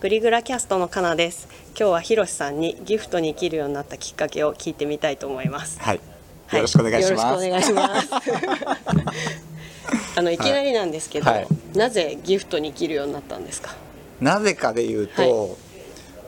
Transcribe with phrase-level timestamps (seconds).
[0.00, 1.46] グリグラキャストのかなです。
[1.78, 5.78] 今日はひろしさんにギフトに生きるようになったきっかけを聞いてみたいと思います。
[5.78, 5.96] はい。
[5.96, 7.46] よろしくお願いします。
[7.46, 8.30] よろしくお願いします。
[10.16, 11.46] あのいきなりなんですけど、はい。
[11.74, 13.74] なぜギフトに生きるようになったんですか？
[14.22, 15.56] なぜかで言うと、は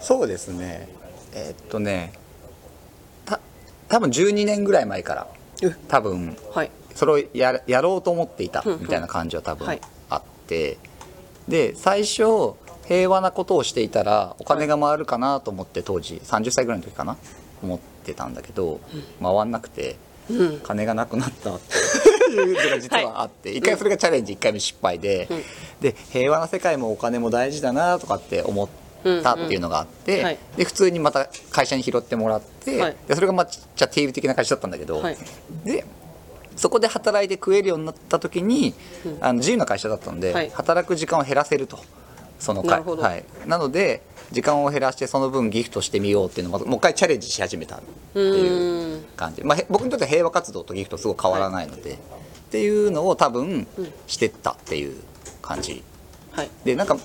[0.01, 0.87] そうですね。
[1.33, 2.13] えーっとね、
[3.25, 3.41] た
[3.89, 5.27] 多分12年ぐらい前から
[5.63, 6.71] う多分はい。
[6.95, 9.81] それをややろうと思っていたみたいな感じは多分はい。
[10.11, 10.77] あって、
[11.49, 12.53] で最初
[12.87, 17.17] 平和なことをしていたらお金が回るかなと思って当時30歳ぐらいの時かな
[17.63, 18.81] 思ってたんだけど、
[19.21, 19.97] 回んなくて
[20.31, 20.61] うん。
[20.61, 21.55] 金がなくなった。
[21.57, 22.53] ってい。
[22.53, 25.43] うのが実はあって、一回それがチャレンジ1回目失敗で、うん。
[25.81, 28.69] で平和な世界もお金も大事だなとかって思っ
[29.23, 30.19] たっていうのがあって、うん。
[30.21, 30.39] うんはい。
[30.57, 32.97] で普通にまた会社に拾ってもらって、はい。
[33.09, 35.17] でそれがまあちっちゃテール的な会社だったんだけど、はい。
[35.65, 35.85] で
[36.57, 39.19] そこで働いて食えるようになった時に、うん。
[39.21, 40.51] あの自由な会社だったので、はい。
[40.51, 41.79] 働く時間を減らせると
[42.43, 43.03] その会なるほど。
[43.03, 51.97] はい、なので時間を減らしてその分ギフトしてみようっていうのをもう一回チャレンジし始めたってういう感じ、まあ、へ僕にとっては平和活動とギフトすごい変わらないので、っ
[52.51, 53.93] ていうのを多分うん。
[54.09, 55.01] してったっていう
[55.41, 55.85] 感じ。
[56.33, 56.51] はい。
[56.65, 56.97] でなんか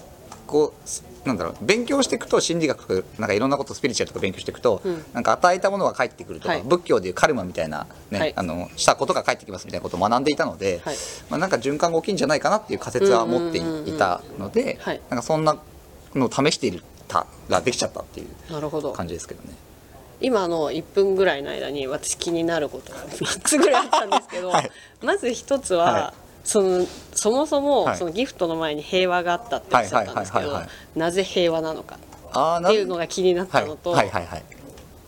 [0.47, 5.05] こうすなんだろう勉強していくと心理学なんかいろんなことスピリチュアルとか勉強していくと、うん。
[5.13, 6.63] なんか与えたものが返ってくるとか、はい。
[6.63, 8.33] 仏教でいうカルマみたいな、ねはい。
[8.35, 10.95] あのしたことが返ってきますみたいなことを学んでいたので、はい。
[11.29, 15.01] まあ、なんか循環が起きるんじゃないかなっていう仮説は持っていたので、はい。
[15.09, 15.57] なんかそんな
[16.15, 18.93] のを試しているたらできちゃったっていうなるほど。
[18.93, 19.53] 感じですけどね。
[20.19, 24.71] 今の1分ぐらいの間に私気になることが3つぐらいあったんですけど、 はい。
[25.01, 27.97] まず一つは、はいそのそもそも、はい。
[27.97, 34.09] そのギフトの前に平和があったっておっしゃったんですけどはいはいはいはいなぜ平和なのかっていうのが気になっはいたのと、はい。
[34.09, 34.25] はい。
[34.25, 34.43] はい。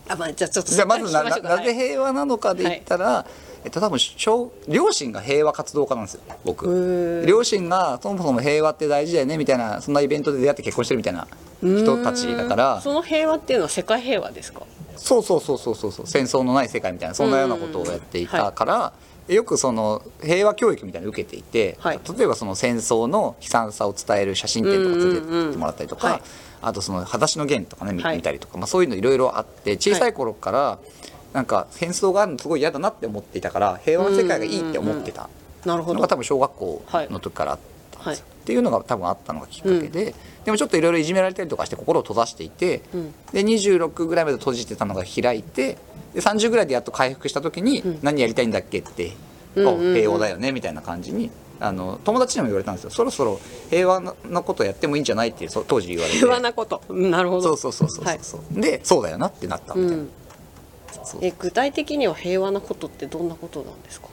[0.09, 1.23] あまあ、じゃあちょっとじゃあまずな
[1.63, 3.25] ぜ平和なのかで言ったら、
[3.63, 7.23] えっと多分小両親が平和活動家なんですよ僕。
[7.25, 11.27] 両親がそもそも平和って大事だよねみたいなそんなイベントで出会って結婚してるみたいな
[11.61, 12.81] 人たちだから。
[12.81, 14.63] その平和っていうのは世界平和ですか？
[14.97, 15.91] そうそうそうそうそう。
[15.91, 18.93] そう戦争のない世界みたいなそんなようなことをやっていたから、
[19.29, 21.99] よくその平和教育みたいなのを受けていて、はい。
[22.17, 26.21] 例えばその戦争の悲惨さを伝える写真展とか連れてってもらったりとか、うんうんうん。
[26.23, 30.79] はいあとその裸足の弦とかね見,、たりとか、まあ、そういうのいろいろあって小さい頃から
[31.33, 35.29] なんか戦争があるのすごい嫌だなって思っていたから平和な世界がいいって思ってた。
[35.65, 35.95] なるほど。
[35.95, 38.15] のが多分小学校の時からあったんですよ、はい。
[38.15, 43.13] っていうのが多分あったのがきっかけで、でもちょっといろいろいじめられたりとかして心を閉ざしていて、うん。
[43.31, 45.77] で26ぐらいまで閉じてたのが開いて
[46.15, 47.99] で30ぐらいでやっと回復した時に、ん。
[48.01, 49.11] 何やりたいんだっけって、
[49.55, 51.29] うん平和だよねみたいな感じに
[51.59, 52.89] あの友達にも言われたんですよ。
[52.91, 53.39] そろそろ
[53.69, 56.17] 平和なことやってもいいんじゃないっていうそ当時言われて。
[56.17, 56.81] 平和なこと。
[56.87, 57.41] うんなるほど。
[57.41, 60.03] そうそうそうそうはいそう、でそうだよなってなったみたいな、
[61.21, 64.07] え具体的には平和なことってどんなことなんですか？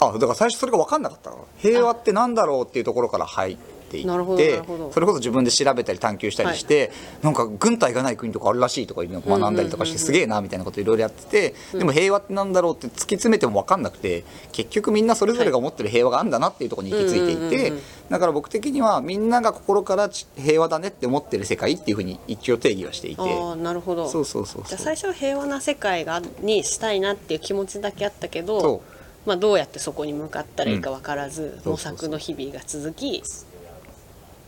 [0.00, 4.62] あだから最初それが分かんなかったから平和ってなんだろうっていうところから入っていって
[4.92, 6.90] それこそ自分で調べたり探求したりして、
[7.22, 17.72] なんか軍隊がない国とかあるらしいとかいうのを学んだりとかしてすげえなみたいなこといろいろやってて、でも平和ってなんだろうって突き詰めても分かんなくて結局みんなそれぞれが思ってる平和があるんだなっていうところに行き着いていて
[18.10, 23.22] だから僕的にはみんなが心からち平和だねって思ってる世界っていうふうに一応定義はしていて。
[23.22, 24.08] ああなるほど。
[24.08, 28.82] そうそうそうじゃ最初は平和な世界がにしたいなっていう気持ちだけあったけそど、
[29.26, 33.22] まあ、どうやってそこに向かったらいいか分からず、そうそうそう模索の日々が続き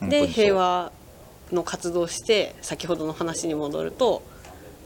[0.00, 0.92] で平和
[1.52, 4.22] の活動をして先ほどの話に戻ると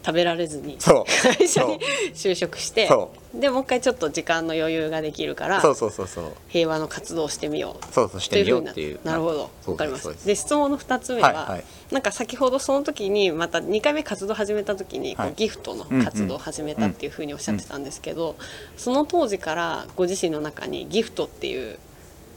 [0.04, 1.78] 食べられずに会社に
[2.14, 6.24] 就職してそでもう一回ちょっと時間の余裕ができるからそうそうそうそう。
[6.48, 7.94] 平和の活動をしてみよう。
[7.94, 9.04] そうそうしというふうになてみようってい。
[9.04, 9.50] うなるほど。
[9.72, 10.14] わかります。
[10.14, 11.64] たで質問の2つ目は、はいはい。
[11.92, 18.36] なんか先ほどその時にまた2回目活動始めた時にギフトの活動を始めたっていうふうにおっしゃってたんですけど、
[18.76, 21.78] その当時からご自身の中にギフトっていう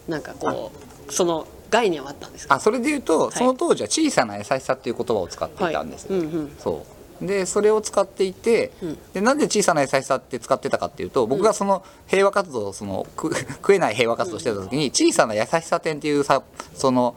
[0.08, 0.72] なんかこ
[1.10, 2.56] うその概念はあったんですか？
[2.56, 3.32] あそれで言うと、い。
[3.34, 6.26] その当時は小さな優しさっていう言葉を使っていたんですよ、はい。
[6.26, 6.56] うんうん。
[6.58, 8.98] そうでそれを使っていて、うん。
[9.14, 17.16] でなんで小さな優しさって使ってたかっていうと僕がその平和活動そのく 食えない平和活動してた時に小さな優しさ展っていうさその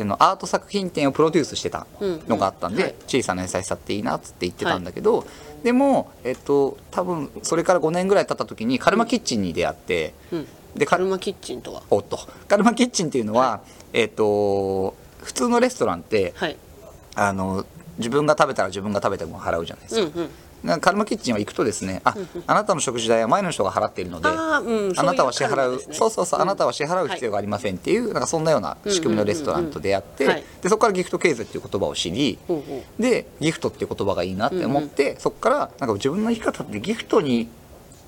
[0.00, 5.26] あのアート作品展をプロデュースしてたのがあったんで、小さな優しさっていいなっつって言ってたんだけど、
[5.62, 10.46] でも、えっと、多分それから5年ぐらい経った時にカルマキッチンに出会って、うん。
[10.76, 11.82] でカカルマキッチンとは？
[11.90, 12.18] おっと。
[12.46, 13.60] カルマキッチンっていうのは、
[13.92, 16.56] えっ、と普通のレストランってはい。
[17.14, 17.66] あの
[17.98, 20.30] 自分が食べたら自分が食べた分払うじゃないですか,、うん
[20.72, 20.80] うん。
[20.80, 22.16] カルマキッチンは行くとですねあ、
[22.46, 30.42] あなたの食事代は前の人が払っているのでうんあなたは支払うねそうそうそう、うんあなたは支払う必要がありませんっていう、なんかそんなような仕組みのレストランと出会って、うんうんうん。
[30.42, 32.38] うんはいでそこからギフト経済っていう言葉を知り、
[32.98, 37.48] でギフトっていう言葉がいいなって思って、そこからなんか自分の生き方ってギフトに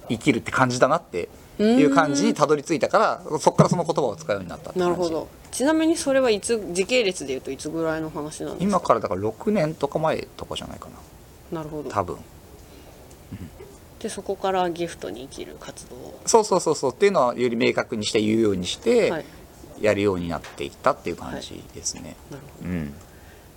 [0.09, 1.29] 生きるって感じだなって
[1.63, 5.29] いう感じにたどり着いたからそこからその言葉を使うようになったなるほど。
[5.51, 8.65] ちなみにそれはいつ時系列でいうといつぐらいの話なんですか？
[8.65, 10.89] 今からだから6年とか前とかじゃないか
[11.53, 11.59] な。
[11.59, 11.91] なるほど。
[11.91, 12.19] 多分。
[13.99, 16.21] でそこからギフトに生きる活動を？
[16.25, 16.93] そうそうそうそう。
[16.93, 19.25] っていうのはより明確にして言うようにして、はい。
[19.81, 22.69] やるようになっていったっていう感じですね、なるほど。
[22.69, 22.95] うん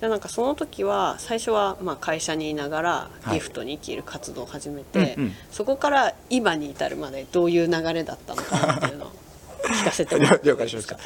[0.04, 3.36] でなんかその時は最初はまあ会社にいながらはい。
[3.36, 5.32] ギフトに生きる活動を始めて、うんうん。
[5.50, 9.12] そこから今に至るまでどういう流れだったのかなっていうのを
[9.64, 10.98] 聞かせてもらっていい了解しました。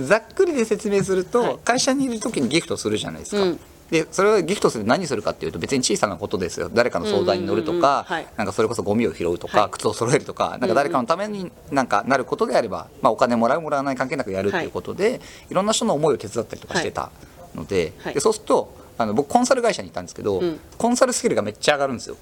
[0.00, 1.58] ざっくりで説明すると、はい。
[1.64, 3.60] 会社にいる時にギフトするじゃないですか、うん。
[3.90, 6.70] でそれをギフトする何するかっていうと別に小さなことですよ。
[6.72, 8.26] 誰かの相談に乗るとうんうんうんかはい。
[8.36, 9.70] なんかそれこそゴミを拾うとか、はい。
[9.72, 15.20] 靴を揃えるとかなんか誰かのためになんかなることであれば、まあ、お金もらうもらわない関係なくやるっていうことで、
[15.50, 17.10] い、ろんな人の思いを手伝ったりとかしてた
[17.56, 18.14] ので,、はい。
[18.14, 20.60] でそうするとあの僕コンサル会社にいたんですけど、うん。
[20.78, 22.16] コンサルスキルがめっちゃ上がるんですよ。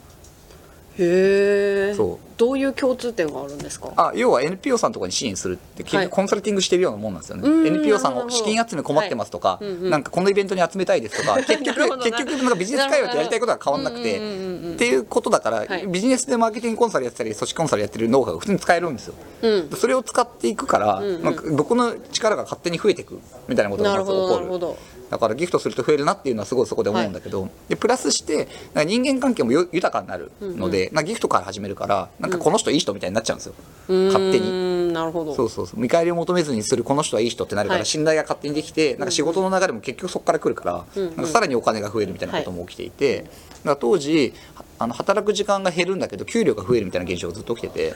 [0.96, 2.18] へえそう。
[2.36, 3.92] どういう共通点があるんですか？
[3.96, 6.04] あ要は NPO さんとかに支援するって結はい。
[6.06, 9.64] 局コンサルティングしてるようなもんなんですよね、うん NPO さんを資金集め困ってますとか、はい。
[9.64, 15.86] うんうんなんかこのイベントに集めたいですとか結局 結局なんかビジネス会話とやりたいことは変わんなくて、っていうことだから、はい。
[15.88, 19.70] ビジネスでマーケティングコンサルやってたり組織コンサルやってるノウハウが普通に使えるんですよ、うん。
[19.76, 21.22] それを使っていくから、んうん。
[21.24, 24.28] なんか僕の力が勝手に増えていくみたいなことがまず起こる。
[24.34, 24.76] なるほど
[25.10, 28.48] だからギフトすると増えるなっていうのはすごいそこで思うんだけど、でプラスして
[28.86, 33.54] 人間関係もよ豊かになるので、なんかギフトから始めるからなんかこの人いい人みたいになっちゃうんですよ、
[33.88, 34.92] 勝手に。
[34.92, 35.34] なるほど。
[35.34, 35.80] そうそうそう。
[35.80, 37.86] 見返りを求めずにするこの人はいい人ってなるから、はい。
[37.86, 41.16] 信頼が勝手にできてなんか仕事の流れも結局そこから来るから、うんうん。
[41.16, 43.30] なんかさらにお金が増えるみたいなことも起きていて、だか
[43.64, 47.94] ら当時はあの働く時間が減るんだけど給料が増えるみたいな現象がずっと起きてて。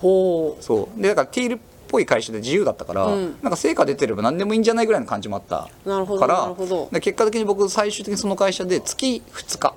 [0.00, 0.62] ほう。
[0.62, 1.00] そう。
[1.02, 1.58] でだからティールっ
[1.90, 3.36] ぽい会社で自由だったから、うん。
[3.42, 9.74] なんか成果出てれば何でもいいんじゃないぐらいの感じもあったなるほどから結果的に僕最終的にその会社で月2日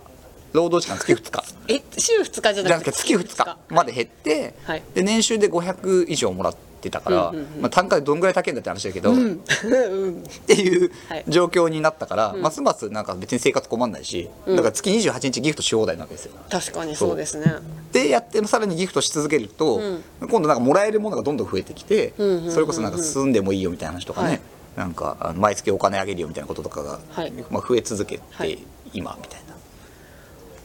[0.53, 1.31] 労働時間月2
[1.67, 1.73] 日。
[1.73, 4.83] え週2日じゃなくて月2日まで減って、はい。
[4.93, 7.61] で年収で500以上もらってたから、うんうんうん。
[7.61, 9.41] まあ、単価でどんぐらい高いんだって話だけど、うっん。
[9.65, 16.33] うんていうはい状況になったから、ますますなんか別に生活困んないし、だから月28日ギフトし放題なわけですよ。
[16.49, 17.15] 確かにそう。
[17.17, 17.55] ですね。
[17.91, 20.03] でやってさらにギフトし続けると、ん。
[20.29, 24.41] 今度なんかもらえるものがどんどん増えてきて、うんうんうんうんそれこそなんか住んでもいいよみたいな話とかね、はい。
[24.77, 27.33] なんか毎月お金あげるよみたいなこととかが、はい。
[27.49, 28.57] まあ、増え続けて、はい。
[28.93, 29.53] 今みたいな。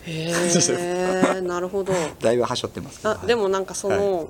[0.06, 1.92] へえ なるほど。
[2.20, 3.10] だいぶはしょってますけど。
[3.10, 4.28] あでもなんかその、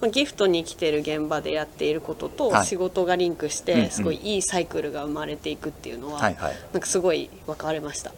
[0.00, 2.66] まあギフトに来てる現場でやっていることとはい。
[2.66, 8.10] 仕事がリンクしてすごいいいサイクルが生まれていくっていうのは、なんかすごい分かれました。
[8.10, 8.14] っ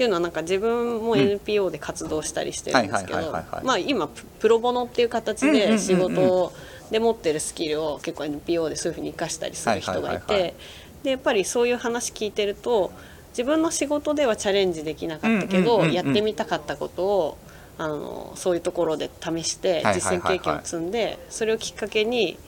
[0.00, 3.44] ていうのはなんか自分も NPO で活動したりしてるんですけど
[3.86, 6.54] 今ププロボノっていう形で仕事
[6.90, 10.54] で持ってるスキルを結構 NPO でそういうふうに生かしたりする人がいて
[11.02, 12.92] でやっぱりそういう話聞いてると
[13.32, 17.38] 自分の仕事ではチャレンジできなかったけどやってみたかったことを
[17.80, 22.38] あのそういうところで試してはい実践経験を積んでそれをきっかけに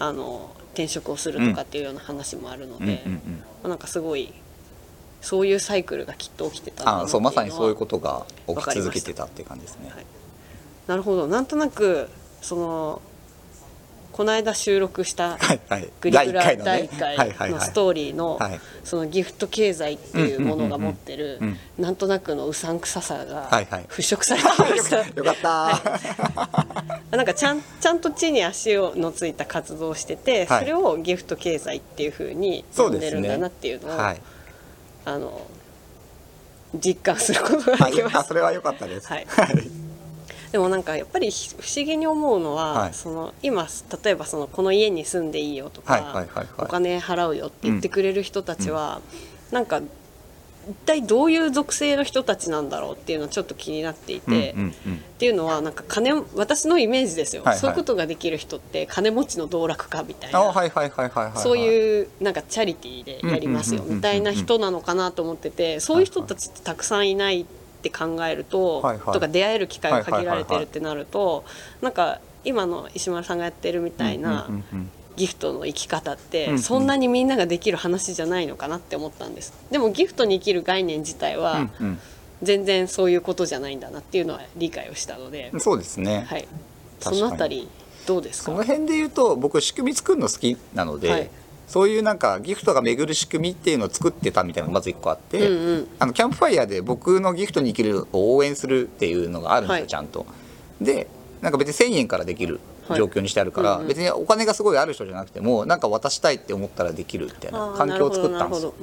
[0.00, 3.20] あの転職をするとかっていうような話もあるので、ん
[3.62, 4.32] まあなんかすごい
[5.20, 9.92] そういうサイクルがきっと起きてたんだなそうまさにそういうとことが起き続けてたっていう感じですね。
[9.94, 10.06] はい。
[10.88, 11.28] なるほど。
[11.28, 12.08] なんとなく
[12.40, 13.02] その
[14.12, 15.38] この間収録した
[16.00, 16.64] グリグラ第一回のね。
[16.64, 17.34] 第1はいはいはい。
[17.34, 18.60] 回のストーリーのはい。
[18.84, 21.40] そのギフト経済っていうものが持ってる
[21.78, 24.98] なんとなくのうさんくささが払拭されてました。
[24.98, 25.04] よ。
[25.24, 30.60] かった、 なんかちゃんちゃんと地に足をのついた活動をしてて、はい。
[30.60, 34.20] それをギフト経済っていうふうに呼んでるんだなっていうのをはい。
[35.04, 35.40] あの
[36.74, 38.20] 実感することがはいできました。
[38.20, 39.06] あそれは良かったです。
[39.06, 39.26] はい
[40.52, 42.94] でもなんかやっぱりひ不思議に思うのは、はい。
[42.94, 43.66] その今
[44.04, 46.26] 例えばそのこの家に住んでいいよとか、
[46.58, 49.00] お金払うよって言ってくれる人たちは、
[49.50, 49.80] なんか
[50.68, 54.94] 一体どういう属性の人たちなんだろうっていうのはちょっと気になっていて、うんうんうん。
[54.94, 57.58] っていうのはなんか金私のイメージですよ、はいはい。
[57.58, 61.38] そういうことができる人って金持ちの道楽家みたいな、あはいはいはいはいはい。
[61.38, 61.58] そうう。
[61.58, 69.14] いうなんかチャリティーでやりますようんうんうんうんうんみたいな人なのかなと思っててそういう人たちってたくさんいないって考えると、はいはい。
[69.14, 71.44] とか出会える機会が限られてるってなると
[71.80, 74.48] なんか今の石丸さんがやってるみたいな
[75.16, 79.52] ギフトの生き方ってんそんなにみんなができる話じゃないのかなって思ったんです。
[79.70, 81.98] でもギフトに生きる概念自体はうん
[82.42, 86.26] 全然そういうことじゃないんだなっていうのは理解をしたのでうん、そうですね。
[86.28, 86.48] はい、
[86.98, 87.68] そのあたり
[88.04, 88.46] どうですか？
[88.46, 91.30] その辺で言うと僕仕組み作るの好きなので、はい
[91.72, 95.88] そういうなんかギフトが巡る仕組みっていうのを作ってたみたいなのがまず一個あって、うんうん。
[96.00, 99.86] あのキャンプファイヤーで僕のギフトに生きるを応援するっていうのがあるんですよ、はい。
[99.86, 100.26] ちゃんと。
[100.82, 101.06] で
[101.40, 103.80] なんか別に1,000円からできるはい状況にしてあるから、うん。
[103.82, 108.74] うん別にお金がすごいある人じゃなくてもなんか渡したいって思ったらできるみたいな環境を作ったんですよ。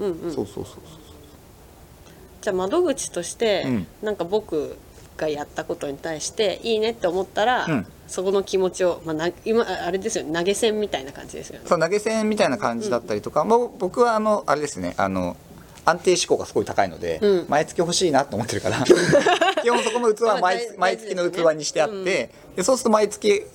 [2.41, 3.88] じゃあ窓口として、うん。
[4.01, 4.75] なんか僕
[5.19, 11.65] がやったことに対していいねって思ったら、うんそこの気持ちを、まあ、な今あれですよね投げ銭みたいな感じですよね。
[11.67, 15.38] そう投げ銭みたいな感じだったりとか、もう僕はあのあれですねあの
[15.89, 17.46] 安定志向がすごい高いので、うん。
[17.50, 18.77] 毎月欲しいなと思ってるから
[19.62, 23.46] 基本そこの器はまあ毎大毎月の器にしてあって、でそうすると毎月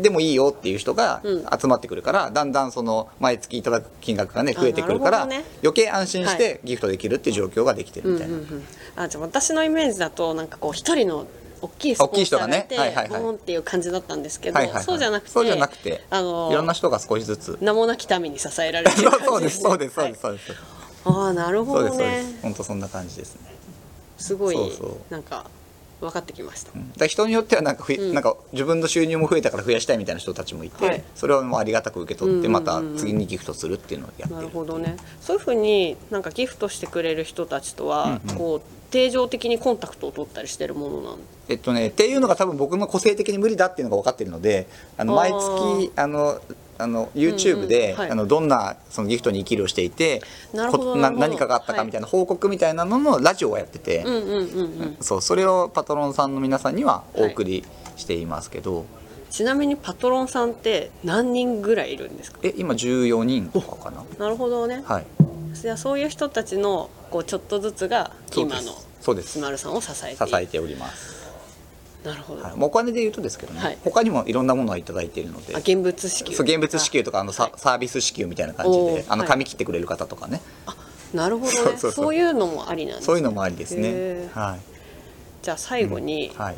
[0.00, 1.46] でもいいよっていう人がうん。
[1.60, 5.44] 集まってくるから、だんだんその毎月いただく金額がね増えてくるから、ね。
[5.62, 8.34] 余計安心してギフトできるっていう状況ができてるみたいな。
[8.34, 8.64] うんうんうん。
[8.96, 11.26] あじゃあ私のイメージだとなんかこう一人の
[11.62, 13.08] 大きいスポンサーがいて大きい人がねはいはいはい。
[13.22, 14.84] ボーンっていう感じだったんですけど、はいはいはい。
[14.84, 17.58] そうじゃなくてそうじゃなくてあのいろんな人が少しずつ。
[17.60, 20.75] 名もなき民に支えられてそるうそうです感じそうですそうはいですそうです、
[21.06, 22.42] ああなるほどそうですそうでねす。
[22.42, 23.42] 本当そんな感じですね。
[24.18, 24.56] すごい
[25.10, 25.44] なんか
[26.00, 28.14] 分かってきました、だ人によってはなんかふい、うん。
[28.14, 31.02] なんか自分の収入も増えたから増やしたいみたいな人たちもいて、はい。
[31.14, 34.96] それをもうありがたく受け取ってうんまた次にギフトするっていうのをやってなるるほどね。
[35.20, 38.36] そういうふうになんかギフトしてくれる人たちとは、うんうん。
[38.36, 38.60] こう
[38.90, 41.18] 定常的にコンタクトを取ったりしてるものなん？
[41.48, 46.40] えっとねっていうのが多分僕の個性的に無理だっていうのが分かってるのであの毎月あの
[46.78, 48.10] あの YouTube で、うんうんはい。
[48.10, 54.40] あのどんなそのギフトに生きるをしていてなるほど何かがあったかみたいな報告みたいなののラジオをやってて、うんうんうんう
[54.84, 54.96] ん。
[55.00, 57.64] そうそれをパトロンさんの皆さんにはお送り
[57.96, 58.84] していますけど、
[59.30, 62.38] ちなみにパトロンさんって何人ぐらいいるんですか？
[62.42, 64.04] え今14人とかかな。
[64.18, 65.06] なるほどね、はい。
[65.54, 68.72] じゃあそういう人たちのこうちょっとずつが今の
[69.22, 71.25] スマルさんを支えて支えております
[72.06, 73.78] なるほど、はい、お金で言うとですけどね、はい。
[73.82, 76.34] 他にもいろんなものはいただいているのであ現物支給。
[76.34, 77.52] そう現物支給とかあのサ,、はい。
[77.56, 79.28] サービス支給みたいな感じおであのーはい。
[79.28, 80.40] 髪切ってくれる方とかね、
[81.12, 81.56] なるほどね。
[81.56, 82.14] そうそうそう。
[82.14, 83.06] いうのもありなんですね。
[83.06, 84.28] そういうのもありですね。
[84.32, 84.60] はい、
[85.42, 86.56] じゃあ最後に、はい、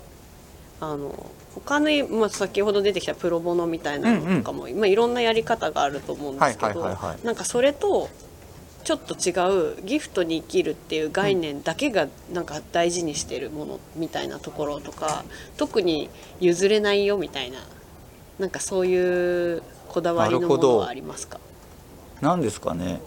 [0.80, 7.26] あの他の、まあ、先ほど出てきたプロボノみたいなのとかも、まあ、いろんなやり方があると思うんですけど、はいはいはいはい。
[7.26, 8.10] なんかそれと
[8.88, 9.36] ちょっと違
[9.74, 15.26] うギフトに生きるっていう概念だけがなんか大事にしてるものみたいなところとか
[15.58, 16.08] 特に
[16.40, 17.58] 譲れないよみたいな
[18.38, 21.38] なんかそういうこだわりのものはありますか？
[22.22, 23.02] なんですかね。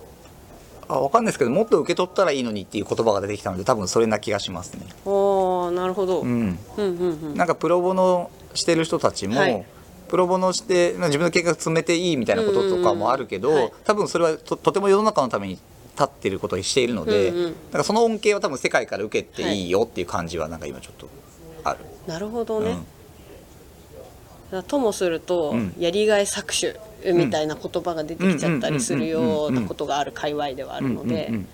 [0.87, 4.85] あわかんないですけどもっと受け取ったらいいのにっていう言葉が出てきたので多分それな気がしますね。
[5.05, 7.35] おーなるほど、ううんんうんうん。
[7.35, 9.65] なんかプロボノしてる人たちも、はい。
[10.09, 13.73] プロボノしてまあ自分の計画詰めていいみたいなこととかもあるけど、うんうんうんはい。
[13.83, 15.57] 多分それはととても世の中のために
[15.93, 17.51] 立ってることをしているので、うんうん。
[17.51, 21.07] だからその恩恵は多分世界から受けていいよっていう感じはなんか今ちょっと
[21.63, 21.79] ある。
[22.07, 22.77] なるほどね、
[24.51, 24.63] うん。
[24.63, 25.73] ともすると、うん。
[25.77, 31.47] やりがい搾取みたいな言葉が出てきちゃったりするようなことがある界隈ではあるのでうんうんうん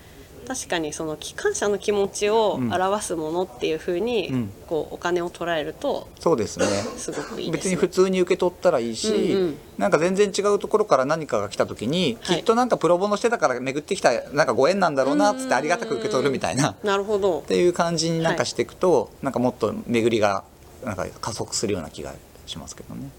[0.48, 4.52] 確かにその機関車の気持ちを表すものっていうふうに、うん。
[4.66, 6.66] こうお金を捉えるとそうですね。
[6.96, 7.76] すごくいい別にね。
[7.76, 9.58] 普通に受け取ったらいいし、うんうん。
[9.78, 12.36] なんか全然違うところから何かが来た時に、はい。
[12.38, 16.70] きっとなんかプロボノしてたから巡ってきたなんかご縁なんだろうなっつってありがたく受け取るみたいな。
[16.72, 17.42] っなるほど。
[17.46, 20.44] ていう感じになんかしていくと、なんかもっと巡りが
[20.84, 22.14] なんか加速するような気が
[22.46, 23.10] しますけどね。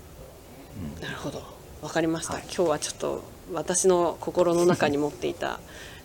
[1.01, 1.41] なるほど。
[1.81, 2.43] わかりました、はい。
[2.43, 5.59] 今日はちょっと私の心の中に持っていた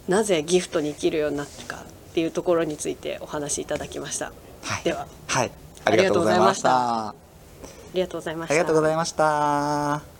[0.08, 4.32] なぜギフトに生きるようになったかっていうところについてお話しいただきました、
[4.62, 5.06] はい、では。
[5.26, 5.50] はい、
[5.84, 7.08] ありがとうございました。
[7.08, 7.14] あ
[7.94, 8.54] りがとうございました。
[8.54, 10.13] ありがとうございました。